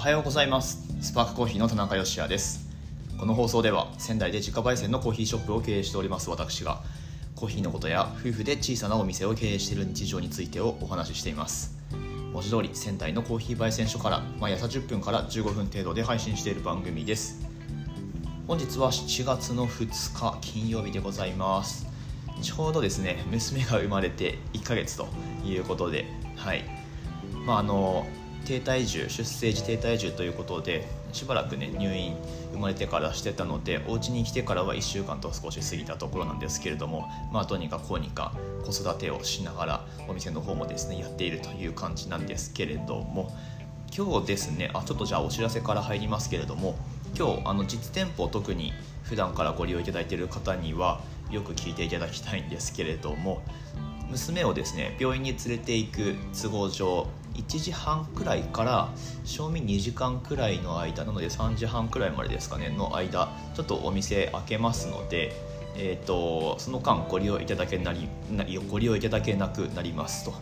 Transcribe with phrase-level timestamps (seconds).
[0.00, 0.78] はようございます。
[1.02, 2.66] スパークコーヒーの田中芳也です。
[3.18, 6.80] この放送では仙台で自家焙煎のコーヒーショップを経営しております私が
[7.36, 11.76] コーヒーのことや夫婦で小さなお店を経営している日常についてをお話ししています。
[12.32, 17.46] 文字通り仙台のコーヒー焙煎所から毎朝10分から15分程度で配信している番組です。
[18.46, 21.86] 本日は7月の2日金曜日でございます。
[22.40, 25.08] ちょうどですね娘が生まれて1ヶ月と
[25.44, 26.06] いうことで
[26.36, 26.64] はい。
[27.44, 28.06] まああの
[28.44, 32.16] 低体重出生時低体重ということでしばらくね入院
[32.52, 38.32] 生まれてからしてたのでお家に来てからは1週間と少し過ぎたところなんですけれどもまあとにかくこうにか
[38.64, 43.32] 子育てをしながらお店の方もですねやっているという感じなんですけれども
[43.96, 46.76] 今日ですねあちょっとじゃあお知らせから入りますけれども
[47.16, 48.72] 今日あの実店舗特に
[49.02, 51.00] 普段からご利用いただいている方には
[51.30, 53.42] よく聞いていただきたいんですけれども
[54.10, 58.88] 娘をですね病院に連れて行く都合上1時半くらいから
[59.24, 65.32] 賞味2時間くらいの間なので3時半くらいまでですかねの間ちょっとお店開けますので、
[65.76, 68.08] えーと、その間ご利用いただけなり
[68.68, 70.34] ご利用いただけなくなりますと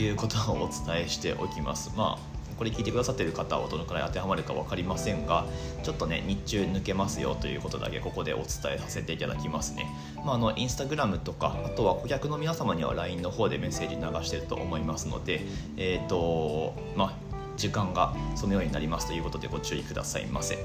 [0.00, 1.92] いうことをお伝えしておきます。
[1.96, 5.46] まあこれ聞いてくださってる方はどのくらい当てはまるか分かりませんが
[5.82, 9.86] ちょっとね日中抜けますよということだけここでお伝えさせていただきますね、
[10.24, 15.42] まあ、あのインスタグラムとかあとは顧客の皆様には LINE の方でメッセージ流してると思いますので
[15.76, 17.12] えっ、ー、とまあ
[17.56, 20.58] 時間がそのようになりますということでご注意くださいませ。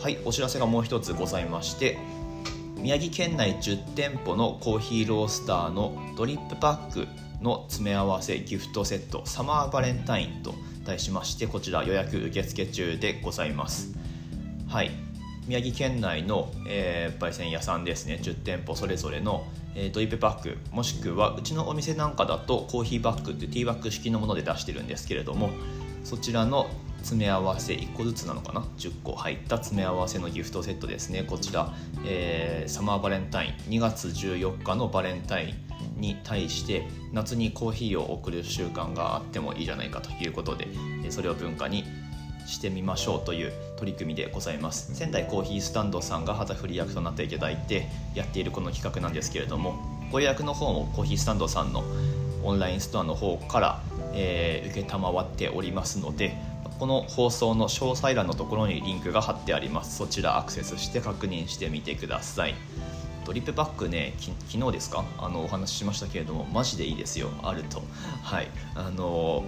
[0.00, 1.96] はいお知らせがもう一つございまして
[2.76, 7.08] 宮城県内10店舗のコーヒーロースターのドリップパック
[7.40, 10.54] の詰め合わせギフトセットサマーバレンタインと
[10.84, 13.94] 題しましてこちら予約受付中でございます。
[14.68, 14.90] はい。
[15.46, 18.18] 宮城県内の、えー、焙煎屋さんですね。
[18.22, 25.50] 10店舗それぞれの、えー、ドリップパックもしくはうちのお店なんかだとコーヒーバッグってティーバッグ式のもので出してるんですけれども
[26.02, 31.22] そちらの詰め合わせ1個ずつなのかな？10個入った詰め合わせのギフトセットですね。
[31.22, 31.74] こちら、
[32.06, 35.54] えー、サマーバレンタイン2月14日のバレンタイン
[36.04, 40.68] に対して夏にコーヒーを送る習慣があってもいいじゃないかということで
[41.10, 41.84] それを文化に
[42.46, 44.94] してみましょうという取り組みでございます。
[44.94, 49.76] 仙台コーヒースタンドさんが旗振り役となっていただいてやっているこの企画なんですけれども
[50.12, 51.82] ご予約の方もコーヒースタンドさんの
[52.42, 53.82] オンラインストアの方から、
[54.12, 56.36] えー、承っておりますので
[56.78, 59.96] この放送の詳細欄のところにリンクが貼ってあります。
[59.96, 62.54] そちらアクセスして確認してみてください。
[63.24, 65.04] ドリップバッグね昨日ですか？
[65.18, 67.30] あのお話ししましたけれどもマジでいいですよ。
[67.42, 67.82] あると。
[68.22, 68.48] はい。
[68.74, 69.44] あの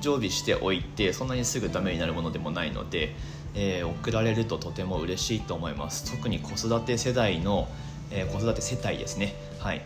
[0.00, 3.14] 常備しておいてそんなにすぐダメになるものでもないので、
[3.54, 6.10] えー、送られるととても嬉しいと思います。
[6.10, 7.68] 特に子育て世代の、
[8.10, 9.34] えー、子育て世帯ですね。
[9.58, 9.82] はい。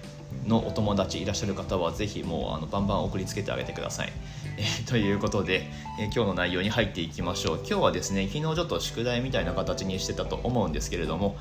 [0.46, 4.12] のお友達いらっしゃる方はぜひもうあのバンバン送りつけてあげてください。
[4.56, 7.56] えー、ということで、えー、今日の内容に入っていきましょう。
[7.58, 11.36] 今日はですね昨日ちょっと宿題みたいな形にしてたと思うんですけれども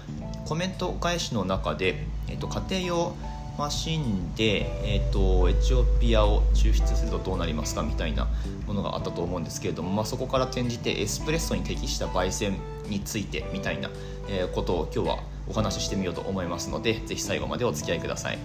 [0.46, 3.16] コメント返しの中で、えーと、家庭用
[3.58, 8.28] マシンで、えーと、エチオピアを抽出するとどうなりますかみたいな
[8.66, 12.58] ものがあったと思うんですけれども、まあ、そこから転じてエスプレッソに適した焙煎
[12.90, 13.90] についてみたいな、
[14.28, 18.40] えことを今日はお話ししてみようと思いますのでぜひ最後までお付き合いください。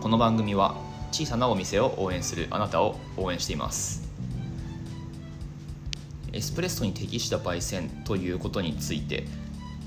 [0.00, 0.76] この番組は
[1.14, 4.02] 小さなお店を応援するあなたを応援しています。
[6.32, 9.24] エスプレッソに適した焙煎ということについて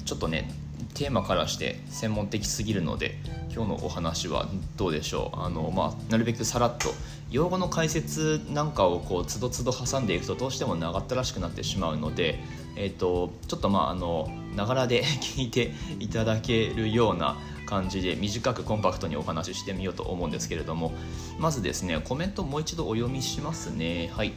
[0.06, 0.50] ちょっとね
[0.94, 3.20] テーマからして専門的すぎるので
[3.54, 5.40] 今日のお話はどうでしょう。
[5.42, 6.94] あの、まあ、なるべくさらっと
[7.30, 12.40] 用語の解説なんかをこうつどつど挟んでいくとどうしても長ったらしくなってしまうので、
[12.78, 15.04] えーと、ちょっとまああのながらで
[15.36, 17.36] 聞いていただけるような
[17.68, 20.94] 感じで短くコンパクトにお話ししてみようと思うんですけれども。
[21.38, 24.10] まずですねコメントもう一度お読みしますね。
[24.16, 24.34] はい。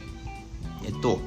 [0.85, 1.19] えっと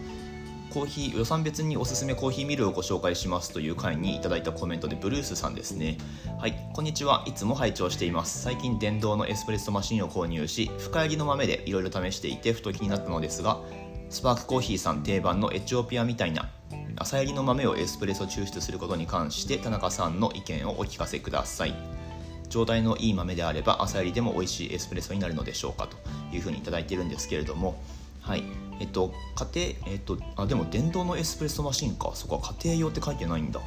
[0.70, 5.98] コーヒー予算別におすすめコーヒーミルをご紹介しますという回にいただいたコメントでブルースさんですね。
[6.40, 6.70] はい。
[6.72, 7.24] こんにちは。
[7.26, 8.42] いつも拝聴しています。
[8.42, 13.60] 最近電動のエスプレッソマシンを購入し深入りの豆でいろいろ試していてふと気になったのですが
[14.10, 16.50] スパークコーヒーさん定番のエチオピアみたいな
[16.96, 21.74] 朝入りの豆をエスプレッソ抽出することに関して田中さんの意見をお聞かせください。
[22.48, 25.96] 状態のいい豆であれば朝入りでも美味しいエスプレッソになるのでしょうかと
[26.34, 27.82] いうふうに頂いてるんですけれども。
[28.20, 28.44] はい。
[28.80, 29.12] えっと
[29.54, 32.12] 家庭えっとあでも電動のエスプレッソマシンか。
[32.14, 33.60] そこは家庭用って書いてないんだ。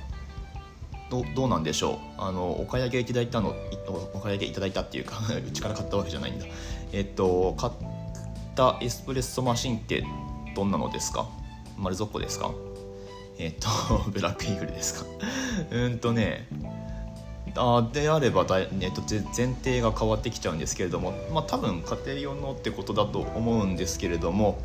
[1.10, 2.22] どどうなんでしょう？
[2.22, 3.56] あのお買い上げいただいたの
[4.14, 6.46] お買い上げいただいたっていうかうちから買ったわけじゃないんだ。
[6.94, 7.74] えっと買っ
[8.56, 10.04] たエスプレッソマシンって
[10.56, 11.28] どんなのですか？
[11.78, 12.52] 丸底ですか？
[13.40, 13.68] えっと
[14.10, 15.06] ブラックイーグルですか。
[15.72, 16.48] うんとね
[17.56, 19.02] あであればだ、えっと、
[19.36, 24.60] 前提が変わってきちゃうんですけれども、まあ、多分家庭用のってことだと思うんですけれども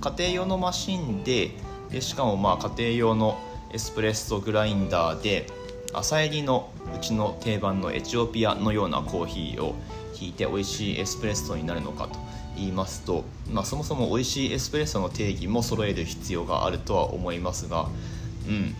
[0.00, 1.50] 家庭用のマシンで
[1.90, 3.38] でしかもまあ家庭用の
[3.72, 5.46] エスプレッソグラインダーで
[5.92, 9.74] 朝入りのうちの定番のエチオピアのようなコーヒーを
[10.18, 12.18] 引いて美味しいエスプレッソになるのかと。
[12.60, 17.88] 言いますと、まあ、そもそも美味しいエスプレッソの定義も揃える必要があるとは思いますが
[18.48, 18.74] うん。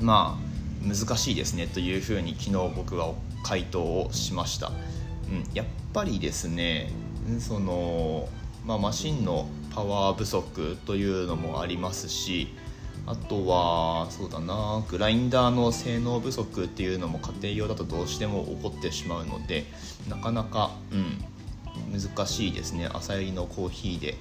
[0.00, 0.52] まあ
[0.86, 3.14] 難しいですねというふうに昨日僕は
[3.44, 6.90] 回答をしました、うん、やっぱりですね
[7.38, 8.28] その、
[8.66, 12.48] まあ、マシンのパワー不足というのもありますし
[13.06, 19.64] あとはそうだなグラインダーの性能不足っていうのも家庭用だとどうしても起こってしまうので
[20.08, 21.24] なかなか、うん、
[21.90, 22.88] 難しいですね。
[22.92, 24.14] 朝入りのコーヒーで、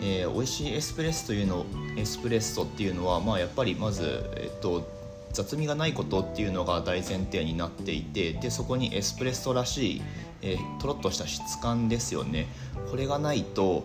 [0.00, 1.64] えー、美味しいエスプレッソというの
[1.96, 4.04] エスプレッソっていうのは、まあ、やっぱりまず、
[4.36, 4.86] えっと、
[5.32, 10.02] 雑味がないことっていうのが大前提になっていてでそこにエスプレッソらしい、
[10.42, 12.46] えー、とろっとした質感ですよね。
[12.90, 13.84] これがないと、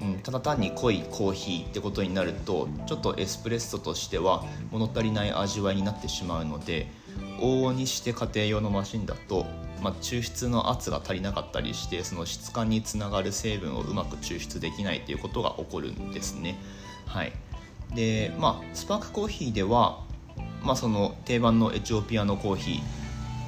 [0.00, 6.88] うん、ただ単に濃いコーヒーってことになるとちょっとエスプレッソとしては物足りない味わいになってしまうので
[7.40, 9.46] 往々にして家庭用のマシンだと、
[9.82, 16.56] まあ、抽出の圧が足りなかったりしてその質感につながる成分をうまく抽出できないということが起こるんですね。
[17.06, 17.32] はい。
[17.94, 20.06] でまあ、スパークコーヒーでは
[20.66, 22.80] まあ、その定番のエチオピアのコーヒ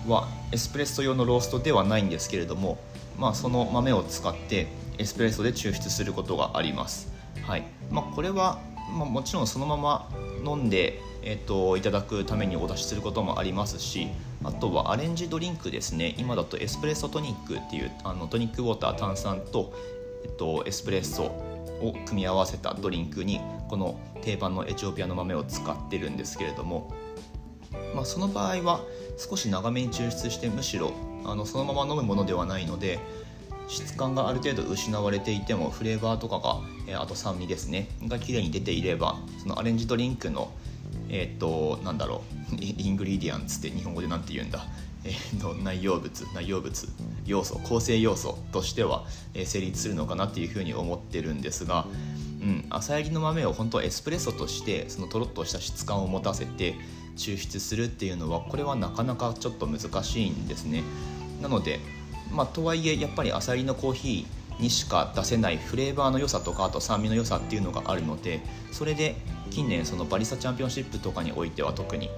[0.07, 2.79] ーはエスプレッソ用のローストではないんですけれども、
[3.19, 4.69] まあ、その豆を使って
[4.99, 7.13] エスプレッソで抽出することがあります、
[7.43, 7.65] はい。
[7.91, 8.61] まあ、これは、
[8.97, 10.09] まあ、もちろんそのまま
[10.45, 14.09] 飲んで、えーと、いただくためにお出しすることもありますし
[14.45, 16.15] あとはアレンジドリンクですね。
[16.19, 19.73] 今だとエスプレッソトニックっていうあのトニックウォーター炭酸と、
[20.25, 26.93] えっと、エスプレッソを組み合わせたドリンクにこの定番のエチオピアの豆を使ってるんですけれども
[27.95, 28.81] まあ、その場合は
[29.17, 30.93] 少し長めに抽出してむしろ
[31.25, 32.99] あのそのまま飲むものではないので
[33.69, 40.51] 質感がある程度失われていてもフレーバーとかが、えー、あと酸味ですねが綺麗に出ていればそのアレンジドリンクの
[41.11, 42.23] えっ、となんだろ
[42.53, 44.67] う ingredients って日本語で何て言うんだ。
[45.05, 46.89] えーと、内容物内容物
[47.25, 51.87] 要素構成要素としては、え、成立するのかなっていうふうに思ってるんですが、
[52.43, 56.75] うん、朝入りの豆を本当はエスプレッソとしてそのとろっとした質感を持たせて
[57.17, 60.83] 抽出するっていうのはこれはなかなかちょっと難しいんですね。
[61.41, 61.81] なので
[62.31, 68.41] まあとはいえやっぱり朝入りのコーヒーにしか出せないフレーバーの良さとかあと酸味の良さっていうのがあるので
[68.73, 69.17] それで
[69.51, 72.11] 近年そのバリスタチャンピオンシップとかにおいては特に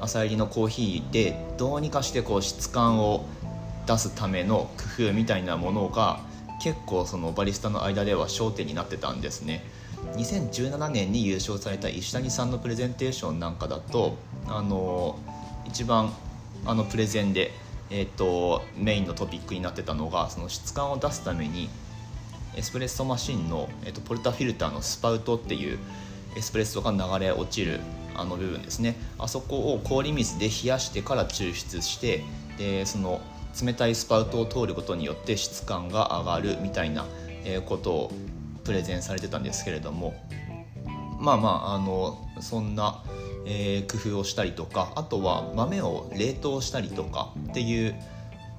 [0.00, 3.26] 朝入りのコーヒーでどうにかしてこう質感を
[3.86, 6.20] 出すための工夫みたいなものが
[6.62, 9.64] 結構そのバリスタの間では焦点になってたんですね。
[10.16, 14.16] 2017年に優勝された石谷さんのプレゼンテーションなんかだと
[14.46, 15.18] あの
[15.64, 16.12] 一番
[16.66, 17.52] あのプレゼンで、
[17.90, 21.68] えーと、メインのトピックになってたのがその質感を出すために
[22.56, 25.78] エスプレッソマシンの、えーと、ポルタフィルターのスパウトっていう
[26.36, 27.80] エスプレッソが流れ落ちる
[28.16, 28.96] あの部分ですね。
[29.18, 32.22] あそこを氷水で冷やしてから抽出して
[32.58, 33.20] でその
[33.60, 37.04] 冷たいスパウトを通ることによって質感が上がるみたいな
[37.66, 38.12] ことを
[38.64, 40.14] プレゼンされてたんですけれども。
[41.20, 43.02] まあまああのそんな、
[43.46, 47.94] えー、工夫をしたりとかあとは豆を冷凍したりとかっていう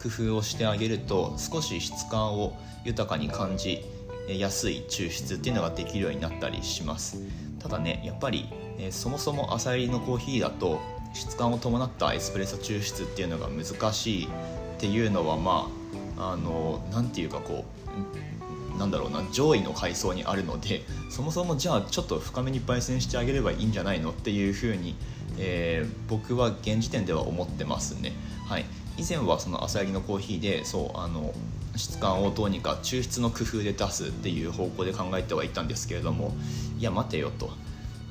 [0.01, 3.83] 工夫をしてあげると少し質感を豊かに感じ
[4.27, 7.21] やすい抽出っていうのができるようになったりします。
[7.59, 10.79] ただねやっぱり、えー、そもそも朝入りのコーヒーだと
[11.13, 14.29] 質感を伴ったエスプレッソ抽出っていうのが難しいっ
[14.77, 15.69] ていうのはま
[16.17, 18.34] ああの何て言うかこう
[18.77, 24.95] なんだろうな上位の階層にあるのでそもそもじゃあちょっと深めに焙煎してあげればいいんじゃないのっていうふうに、
[25.37, 28.13] えー、僕は現時点では思ってますね。
[28.47, 28.65] はい、
[28.97, 31.33] 以前はその朝焼きのコーヒーでそうあの
[31.75, 36.33] 質感をどうにか抽出の工夫で出すっていう方向で考えてはいたんですけれども
[36.77, 37.49] いや待てよと。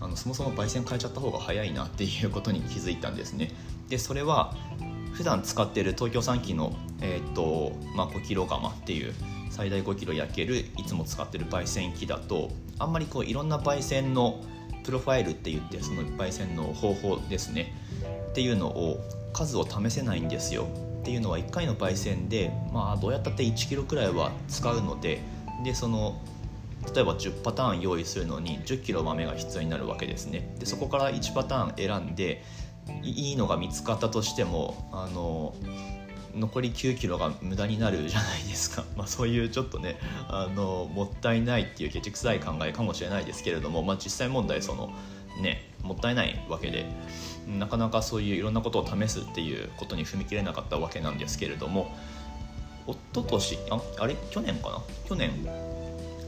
[0.01, 3.51] あのそもそも焙煎変えちゃった方が早いなっていうことに気づいたんですね。
[3.89, 4.55] でそれは
[5.15, 9.15] 普段使ってる東京3機の、えーとまあ、5キロ釜っていう
[9.55, 14.43] 最大5キロ焼けるいつも使ってる焙煎機だとあんまりこういろんな焙煎の
[14.83, 17.73] プロファイルって言ってその焙煎の方法ですね。
[18.31, 18.99] っていうのを
[19.33, 20.67] 数を試せないんですよ。
[21.03, 25.21] っていうのは1回の焙煎でまあどうやったって1キロくらいは使うので
[25.63, 26.21] でその
[26.93, 30.53] 例えば10パターン用意するのに1 0キロ豆が必要になるわけですね。
[30.59, 32.43] でそこから1パターン選んで
[33.05, 35.55] いいのが見つかったとしてもあの
[36.35, 39.99] 残り9キロが無駄になるじゃないですか、 まあ、そういうちょっとね
[40.29, 44.93] あのもったいないっていうケチくさい考えかもしれないですけれども、まあ、実際問題その
[45.41, 46.87] ねもったいないわけで
[47.47, 51.95] なかなかそういういろんなことを試すっていうことに踏み切れなかったわけなんですけれども
[52.87, 54.17] 一昨年ああれ？
[54.31, 54.83] 去年かな？
[55.09, 55.31] 去年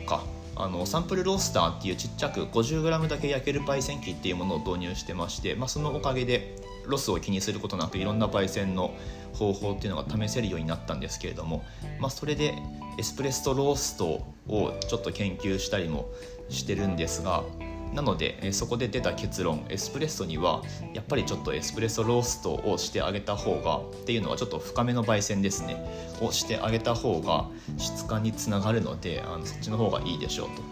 [0.07, 0.25] か。
[0.59, 6.57] あのサンプルロースターっていうちっちゃく 50g だけ焼ける焙煎機っていうものを導入してまして、まあ、そのおかげで
[6.89, 8.95] ロスを気にすることなくいろんな焙煎の
[9.33, 11.65] 方法っていうのが試せるようになったんですけれども、
[12.01, 12.55] まあ、それで
[12.99, 14.07] エスプレッソロースト
[14.49, 16.09] をちょっと研究したりも
[16.49, 17.45] してるんですが
[17.93, 20.63] なのでそこで出た結論エスプレッソには
[20.93, 25.77] やっぱりちょっとエスプレッソローストをしてあげた方がっていうのはちょっと深めの焙煎ですね。
[26.21, 27.47] をしてあげた方が
[27.79, 30.63] 質感につながるのであのそっちの方がいいでしょうと、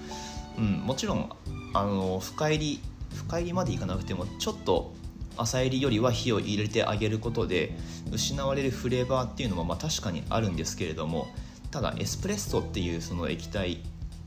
[0.59, 1.31] うん、もちろん
[1.73, 2.81] あの深入り
[3.15, 4.93] 深入りまでいかなくてもちょっと
[5.37, 7.77] 浅入りよりは火を入れてあげることで
[8.13, 11.29] 失われるフレーバーっていうのもまあ確かにあるんですけれども
[11.71, 13.81] ただエスプレッソっていうその液体、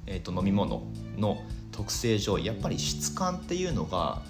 [0.06, 0.84] えー、と飲み物
[1.18, 4.22] の特性上やっぱり質感っていうのが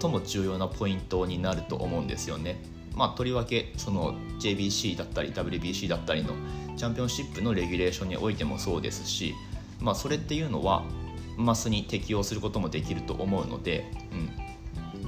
[0.00, 2.60] 最も重要なポイントになると思うんですよね。
[2.94, 6.30] まあ、とりわけその JBC だったり WBC だったりの
[6.76, 9.34] チャンピオンシップのレギュレーションにおいてもそうですし、
[9.80, 10.82] まあ、それっていうのは
[11.36, 14.47] マスに適用することもできると思うので、うん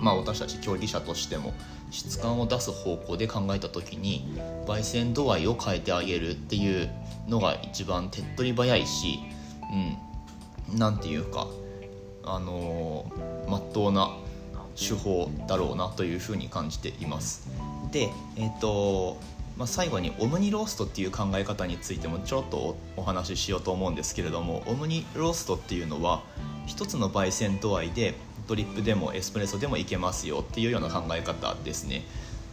[0.00, 1.52] まあ、私たち競技者としても
[1.90, 4.24] 質感を出す方向で考えた時に
[4.66, 6.88] 焙煎度合いを変えてあげるっていう
[7.28, 9.18] のが一番手っ取り早いし、
[10.70, 11.46] うん、なんていうか
[12.24, 13.10] あの
[13.48, 14.10] ま、っとうな
[14.76, 17.48] 手法だろうなというふうに感じています。
[17.90, 19.18] で、えーと
[19.56, 26.22] まあ、最後にオムニローストっていう考え方についてもちょっとお話ししようと思うんですけれどもオムニローストっていうのは
[26.66, 28.14] 一つの焙煎度合いで
[28.46, 32.02] ドリップでもエスプレッソでもいけますよっていうような考え方ですね。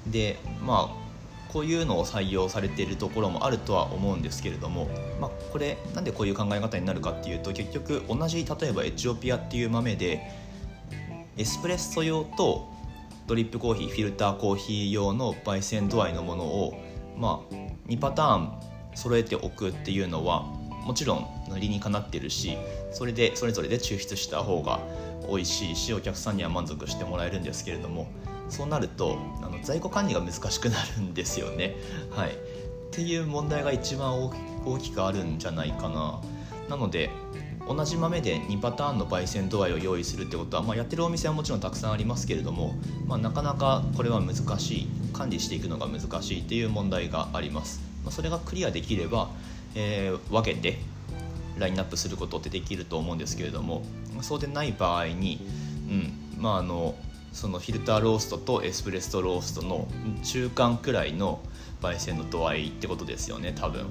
[0.08, 1.08] でまあ
[1.52, 4.90] こういうのを採用されているところもあるとは思うんですけれども、
[5.20, 10.22] まあ、これなんでこういう考え方になるかっていうと結局同じ例えばエチオピアっていう豆で
[11.38, 12.68] エスプレッソ用と
[13.28, 16.80] ドリップコーヒーフィルターコーヒー用の焙煎度合いのものを、
[17.18, 17.56] まあ、
[17.88, 18.54] 2パターン
[18.96, 20.46] 揃えておくっていうのは
[20.84, 21.28] もちろん
[21.60, 22.58] 理にかなってるし
[22.92, 24.80] それでそれぞれで抽出した方が
[25.28, 28.08] 美味しいしお客さんには満足してもらえるんですけれども
[28.50, 31.76] そうなるとあの在庫管理が難しくなるんですよね。
[32.12, 32.34] はい、っ
[32.92, 34.32] ていう問題が一番
[34.66, 36.22] 大きくあるんじゃないかな。
[36.70, 37.10] なので
[37.68, 49.30] 同じ豆で2パターンの焙煎度合いを用意するってことは、まあ、やってるお店はもちろんたくさんありますけれども、まあ、なかなかこれは難しい管理していくのが難しいっていう問題があります、まあ、それがクリアできれば、
[49.76, 50.80] えー、分けて
[51.58, 53.84] ラインナップすることってできると思うんですけれども
[54.22, 55.40] そうでない場合に、
[55.90, 56.96] うんまあ、あの
[57.34, 59.88] そのフィルターローストとエスプレッソローストの
[60.24, 61.40] 中間くらいの
[61.82, 63.82] 焙煎の度合いってことですよね多分。
[63.82, 63.86] う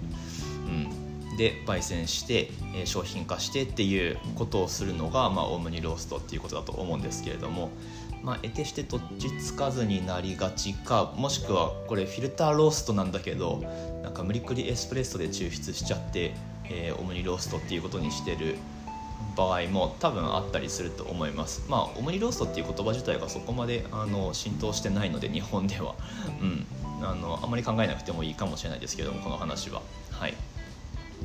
[0.93, 1.07] ん
[1.37, 7.69] で焙煎して、えー、商品化してっていうことをするのが、まあ、オムニローストっていうことだと思うんですけれども、
[8.23, 13.63] まあ、得てしてどっちつかずになりがちかもしくはこれフィルターローストなんだけど
[14.03, 18.57] なんか無理くりエスプレッソで抽出しちゃって、えー、オムニローストっていうことにしてる
[19.37, 21.65] 場合も多分あったりすると思います。
[21.69, 25.95] まあオムニローストっていう言葉自体がそこまであの浸透してないので日本では。
[26.41, 26.67] うん。
[27.03, 29.83] あのあんまり考えなくてもいいかもしれないですけどもこの話は。
[30.11, 30.35] はい。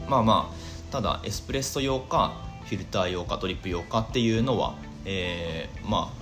[0.10, 2.34] まあまあただエスプレッソ用か
[2.66, 6.21] フィルター用かドリップ用かっていうのは、えー、まあ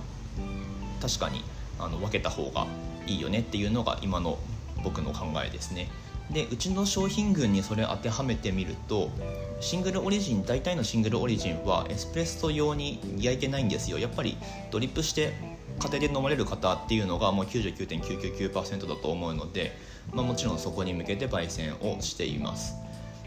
[1.00, 1.42] 確かに
[1.78, 2.66] あの分けた方が
[3.06, 4.38] いいよねっていうのが今の
[4.82, 5.88] 僕の考えですね。
[6.30, 9.10] でうちの商品群にそれ当てはめてみると
[9.58, 13.98] シングルオリジン大体のシングルオリジンはエスプレッソ用に焼いてないんですよ。
[13.98, 14.36] やっぱり
[14.70, 15.32] ドリップして
[15.80, 19.76] 家庭で飲まれる方っていうのがもう99.999%だと思うので、
[20.12, 22.74] まあ、もちろんそこに向けて焙煎をしています。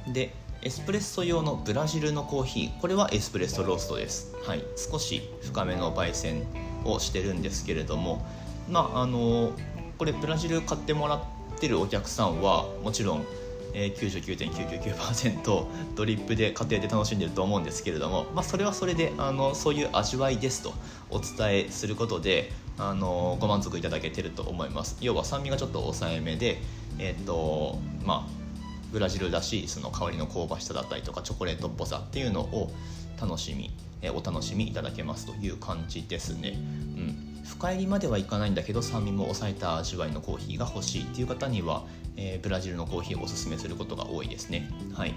[0.07, 6.43] でエスプレッソ用のブラジルのコーヒーこれはエスプレッソローストです、はい、少し深めの焙煎
[6.86, 8.25] をしてるんですけれども
[8.70, 9.52] まああの
[9.98, 11.22] これブラジル買ってもらっ
[11.60, 13.25] てるお客さんはもちろん
[13.74, 20.74] え99.999%ドリップで家庭で楽しんでると思うんですけれども、まあ、それはそれであのそういう味わいですと
[21.10, 24.98] お伝えすることであのご満足いただけてると思います。
[25.02, 26.60] 要は酸味がちょっと抑えめで
[27.00, 28.44] えっ、ー、とまあ
[28.92, 32.72] ブラジルらしいその香りの香ばしさだったりとかチョコレートっぽさっていうのを
[33.20, 33.72] 楽しみ
[34.03, 41.83] えお楽しみいただけますという感じですね、うん、深入りまではいかないんだけど酸味も抑えた味わいのコーヒーが欲しいっていう方には、
[42.17, 44.69] えー、ブラジルのコーヒーをおすすめすることが多いですね。
[44.93, 45.15] はい。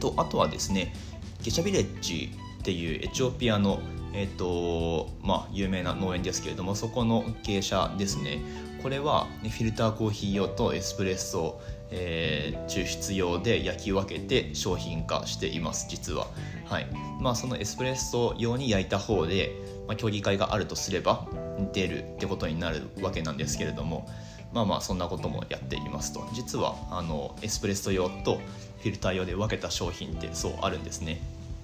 [0.00, 0.94] とあとはですね
[1.42, 3.80] ゲシャビレッジっていうエチオピアの
[4.14, 8.40] えーとまあ、有名な農園ですけれどもそこの芸者ですね。
[8.82, 16.26] これはフィルターコーヒー用とエスプレッソ、えー、抽出用で焼き分けて商品化しています実は、
[16.66, 16.86] はい。
[17.20, 19.50] まあ、そのエスプレッソ用に焼いた方で、
[19.86, 21.26] まあ、競技会があるとすれば
[21.72, 24.06] 出るってことになるわけなんですけれども
[24.52, 26.26] まあまあそんなこともやっていますと。
[26.32, 31.20] 実はあのエスプレッソ用とフィルター用で分けた商品ってそうあるんですね。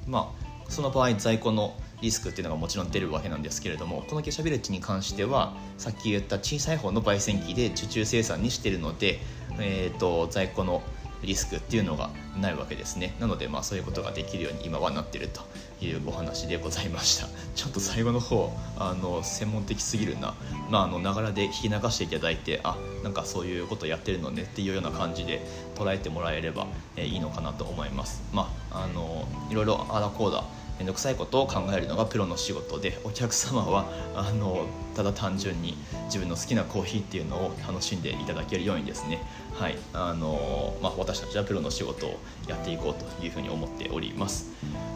[0.07, 9.21] まあその場合在庫のリスクっていうのがもちろん出るわけなんですけれどもこのゲシャビレッジに関してはさっき言った小さい方の焙煎機で受注生産にしてるので、
[9.61, 10.83] えーと、在庫の
[11.25, 13.15] リスクっていうのがないわけですね。
[13.19, 15.43] なのでまあそういうことができるように今はなってると
[15.85, 17.29] いうお話でございました。
[17.55, 20.35] ちょっと最後の方あの専門的すぎるな。
[20.71, 28.23] まああのながらで聞き流していただいてあなんかそういうことやってるのねっていうような感じで捉えてもらえれば、えいいのかなと思います。
[28.33, 30.45] まああのいろいろあらこうだ。
[30.79, 35.77] 面倒くさいことを考えるのがプロの仕事でお客様はあのただ単純に
[36.07, 39.23] 自分の好きなコーヒーっていうのを楽しんでいただけるようにですね、
[39.55, 44.53] はいあのまあ、私たちはプロの仕事をやっていこうというふうに思っております。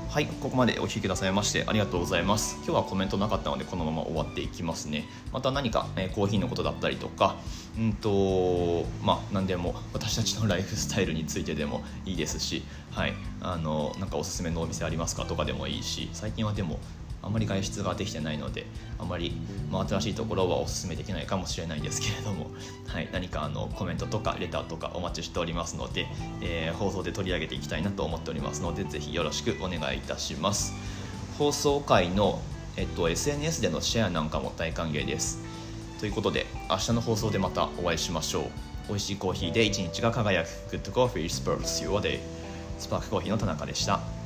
[0.08, 2.56] はいここまでお聴きくださいましてありがとうございます。
[2.64, 5.04] 今日はコメントなかったのでこのまま終わっていきますね。
[5.34, 7.36] また何か、えコーヒーのことだったりとか
[7.78, 13.12] うんとまあ何でも私たちのライフスタイルについてでもいいですしはい
[13.42, 16.78] あのなんかおすすめのお店ありますかとかでもいいし最近はでも
[17.28, 18.64] あまり外出ができてないので
[18.98, 19.36] あまり、
[19.70, 22.50] まあ、新しいところはお勧めできないかもしれないんですけれども、
[22.88, 26.06] はい、何かあのコメントとかレターとかお待ちしておりますので、
[26.40, 30.72] えー、放送で取り上げていきたいなと思っておりますのでぜひよろしくお願いいたします。
[31.38, 32.40] 放送回の、
[32.76, 35.38] えっと、SNS でのシェアなんかも大歓迎です。
[36.00, 38.44] ということで明日の放送でまたお会いしましょう。
[38.88, 40.48] 美味しいコーヒーで一日が輝く。
[40.70, 42.20] Good Coffee Spurs Your Day
[42.78, 44.17] スパークコーヒーの田中でした。